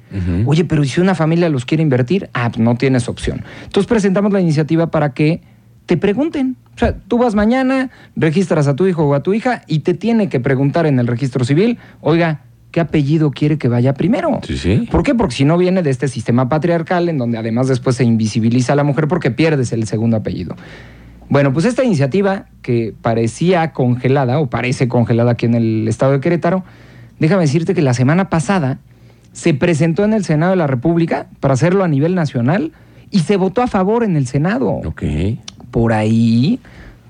Oye, 0.47 0.65
pero 0.65 0.85
¿y 0.85 0.89
si 0.89 1.01
una 1.01 1.15
familia 1.15 1.49
los 1.49 1.65
quiere 1.65 1.83
invertir? 1.83 2.31
Ah, 2.35 2.51
no 2.57 2.77
tienes 2.77 3.09
opción. 3.09 3.43
Entonces 3.65 3.89
presentamos 3.89 4.33
la 4.33 4.41
iniciativa 4.41 4.91
para 4.91 5.13
que 5.13 5.43
te 5.87 5.97
pregunten. 5.97 6.57
O 6.75 6.79
sea, 6.79 6.97
tú 6.97 7.19
vas 7.19 7.35
mañana, 7.35 7.91
registras 8.15 8.69
a 8.69 8.77
tu 8.77 8.87
hijo 8.87 9.05
o 9.05 9.15
a 9.15 9.23
tu 9.23 9.35
hija 9.35 9.63
y 9.67 9.81
te 9.81 9.95
tiene 9.95 10.29
que 10.29 10.39
preguntar 10.39 10.87
en 10.87 11.01
el 11.01 11.07
registro 11.07 11.45
civil, 11.45 11.79
oiga, 12.01 12.43
¿qué 12.71 12.81
apellido 12.81 13.31
quiere 13.31 13.59
que 13.59 13.69
vaya 13.69 13.95
primero? 13.95 14.41
Sí, 14.47 14.59
sí. 14.59 14.89
¿Por 14.91 15.03
qué? 15.03 15.15
Porque 15.15 15.35
si 15.35 15.45
no 15.45 15.57
viene 15.57 15.83
de 15.83 15.91
este 15.91 16.09
sistema 16.09 16.49
patriarcal 16.49 17.09
en 17.09 17.19
donde 17.19 17.39
además 17.39 17.69
después 17.69 17.97
se 17.97 18.05
invisibiliza 18.05 18.75
a 18.75 18.77
la 18.77 18.85
mujer 18.85 19.09
porque 19.09 19.31
pierdes 19.31 19.73
el 19.73 19.87
segundo 19.87 20.17
apellido. 20.17 20.57
Bueno, 21.29 21.53
pues 21.53 21.67
esta 21.67 21.85
iniciativa 21.85 22.47
que 22.63 22.95
parecía 23.03 23.73
congelada 23.73 24.39
o 24.39 24.49
parece 24.49 24.89
congelada 24.89 25.33
aquí 25.33 25.47
en 25.47 25.55
el 25.55 25.89
estado 25.89 26.13
de 26.13 26.21
Querétaro, 26.21 26.65
déjame 27.19 27.43
decirte 27.43 27.75
que 27.75 27.83
la 27.83 27.95
semana 27.95 28.31
pasada 28.31 28.79
se 29.33 29.53
presentó 29.55 30.05
en 30.05 30.15
el 30.15 30.25
Senado 30.25 30.53
de 30.53 30.57
la 30.57 30.67
República 30.67 31.27
para 31.41 31.55
hacerlo 31.55 31.85
a 31.85 31.89
nivel 31.89 32.15
nacional 32.15 32.73
y 33.11 33.21
se 33.21 33.37
votó 33.37 33.63
a 33.63 33.67
favor 33.67 34.05
en 34.05 34.17
el 34.17 34.27
Senado. 34.27 34.69
Ok. 34.71 35.03
Por 35.71 35.93
ahí, 35.93 36.61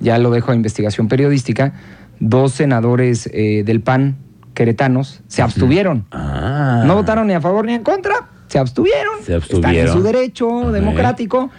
ya 0.00 0.18
lo 0.18 0.30
dejo 0.30 0.50
a 0.50 0.54
investigación 0.54 1.08
periodística, 1.08 1.74
dos 2.18 2.52
senadores 2.52 3.30
eh, 3.32 3.62
del 3.64 3.80
PAN 3.80 4.16
queretanos 4.58 5.20
se 5.28 5.40
abstuvieron. 5.40 6.04
Ah. 6.10 6.82
No 6.84 6.96
votaron 6.96 7.28
ni 7.28 7.32
a 7.34 7.40
favor 7.40 7.64
ni 7.64 7.74
en 7.74 7.84
contra, 7.84 8.14
se 8.48 8.58
abstuvieron. 8.58 9.14
Se 9.22 9.36
Están 9.36 9.76
en 9.76 9.82
abstuvieron. 9.84 9.96
su 9.96 10.02
derecho 10.02 10.72
democrático, 10.72 11.50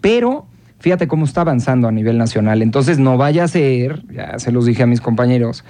pero 0.00 0.46
fíjate 0.78 1.06
cómo 1.06 1.26
está 1.26 1.42
avanzando 1.42 1.86
a 1.86 1.92
nivel 1.92 2.16
nacional. 2.16 2.62
Entonces 2.62 2.98
no 2.98 3.18
vaya 3.18 3.44
a 3.44 3.48
ser, 3.48 4.02
ya 4.10 4.38
se 4.38 4.52
los 4.52 4.64
dije 4.64 4.84
a 4.84 4.86
mis 4.86 5.02
compañeros, 5.02 5.64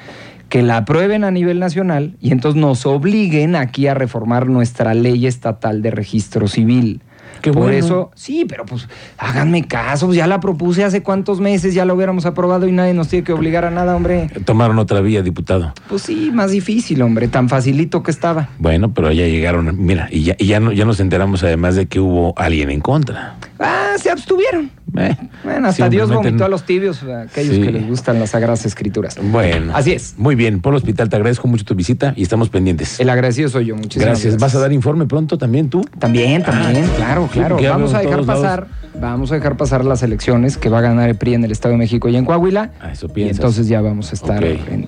que 0.49 0.63
la 0.63 0.79
aprueben 0.79 1.25
a 1.25 1.31
nivel 1.31 1.59
nacional 1.59 2.17
y 2.21 2.33
entonces 2.33 2.61
nos 2.61 2.87
obliguen 2.87 3.57
aquí 3.57 3.87
a 3.87 3.95
reformar 3.95 4.47
nuestra 4.47 4.95
ley 4.95 5.27
estatal 5.27 5.83
de 5.83 5.91
registro 5.91 6.49
civil. 6.49 7.01
Qué 7.43 7.53
Por 7.53 7.65
bueno. 7.65 7.77
eso, 7.77 8.11
sí, 8.15 8.47
pero 8.49 8.65
pues 8.65 8.89
háganme 9.19 9.67
caso, 9.69 10.07
pues, 10.07 10.17
ya 10.17 10.27
la 10.27 10.41
propuse 10.41 10.85
hace 10.85 11.03
cuántos 11.03 11.39
meses, 11.41 11.75
ya 11.75 11.85
lo 11.85 11.95
hubiéramos 11.95 12.27
aprobado 12.27 12.67
y 12.67 12.73
nadie 12.73 12.95
nos 12.95 13.09
tiene 13.09 13.25
que 13.25 13.33
obligar 13.33 13.65
a 13.65 13.71
nada, 13.71 13.95
hombre. 13.95 14.29
Tomaron 14.45 14.79
otra 14.79 15.01
vía, 15.01 15.23
diputado. 15.23 15.73
Pues 15.89 16.03
sí, 16.03 16.31
más 16.33 16.51
difícil, 16.51 17.03
hombre, 17.03 17.29
tan 17.29 17.49
facilito 17.49 18.03
que 18.03 18.11
estaba. 18.11 18.49
Bueno, 18.59 18.95
pero 18.95 19.13
ya 19.13 19.27
llegaron, 19.27 19.77
mira, 19.85 20.09
y 20.11 20.23
ya, 20.23 20.37
y 20.39 20.47
ya, 20.47 20.61
no, 20.61 20.73
ya 20.73 20.85
nos 20.87 20.99
enteramos 20.99 21.43
además 21.43 21.77
de 21.77 21.87
que 21.87 22.01
hubo 22.01 22.35
alguien 22.37 22.71
en 22.71 22.81
contra. 22.81 23.37
Ah, 23.59 23.95
se 23.99 24.11
abstuvieron. 24.11 24.71
Eh, 24.99 25.17
Bueno, 25.45 25.69
hasta 25.69 25.89
Dios 25.89 26.11
vomitó 26.11 26.45
a 26.45 26.49
los 26.49 26.63
tibios, 26.65 27.03
a 27.03 27.23
aquellos 27.23 27.55
Sí. 27.57 27.63
que 27.63 27.73
les 27.73 27.87
gustan 27.87 28.19
las 28.19 28.31
sagradas 28.31 28.65
escrituras. 28.67 29.17
Bueno. 29.23 29.73
Así 29.75 29.93
es. 29.93 30.15
Muy 30.17 30.35
bien, 30.35 30.61
Polo 30.61 30.77
Hospital, 30.79 31.09
te 31.09 31.17
agradezco 31.17 31.49
mucho 31.49 31.65
tu 31.65 31.75
visita 31.75 32.13
y 32.17 32.23
estamos 32.23 32.49
pendientes. 32.49 32.99
El 33.01 33.11
agradecido 33.11 33.49
soy 33.49 33.67
yo, 33.67 33.77
muchísimas 33.77 34.07
gracias. 34.09 34.33
gracias. 34.35 34.41
¿Vas 34.41 34.55
a 34.55 34.61
dar 34.61 34.73
informe 34.73 35.07
pronto 35.07 35.37
también 35.39 35.69
tú? 35.71 35.83
También, 35.99 36.43
también, 36.43 36.85
Ah, 36.85 36.97
claro, 36.97 37.25
sí, 37.33 37.39
claro. 37.39 37.57
porque 37.57 37.69
Vamos 37.69 37.95
a 37.95 38.01
dejar 38.01 38.25
pasar, 38.25 38.67
vamos 39.01 39.31
a 39.33 39.35
dejar 39.35 39.57
pasar 39.57 39.85
las 39.85 40.03
elecciones 40.03 40.57
que 40.57 40.69
va 40.71 40.79
a 40.79 40.83
ganar 40.83 41.09
el 41.11 41.17
PRI 41.17 41.35
en 41.35 41.45
el 41.45 41.53
Estado 41.53 41.73
de 41.73 41.79
México 41.79 42.09
y 42.09 42.17
en 42.17 42.25
Coahuila. 42.25 42.71
Ah, 42.81 42.93
eso 42.93 43.07
y 43.07 43.11
piensas. 43.11 43.37
entonces 43.39 43.69
ya 43.69 43.81
vamos 43.83 44.11
a 44.13 44.15
estar 44.15 44.43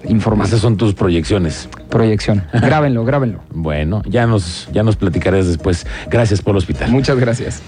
informando. 0.09 0.47
Esas 0.49 0.61
son 0.61 0.77
tus 0.77 0.95
proyecciones. 0.95 1.69
Proyección. 1.91 2.45
grábenlo, 2.53 3.05
grábenlo. 3.05 3.41
Bueno, 3.53 4.03
ya 4.09 4.27
nos, 4.27 4.69
ya 4.73 4.83
nos 4.83 4.97
platicarás 4.97 5.47
después. 5.47 5.87
Gracias, 6.11 6.41
Polo 6.43 6.59
Hospital. 6.59 6.91
Muchas 6.91 7.19
gracias. 7.19 7.63